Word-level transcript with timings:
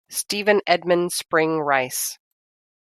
Stephen 0.09 0.61
Edmund 0.65 1.13
Spring 1.13 1.59
Rice. 1.59 2.17